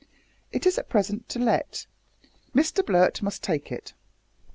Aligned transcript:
It 0.51 0.65
is 0.65 0.79
at 0.79 0.89
present 0.89 1.29
to 1.29 1.37
let. 1.37 1.85
Mr 2.55 2.83
Blurt 2.83 3.21
must 3.21 3.43
take 3.43 3.71
it. 3.71 3.93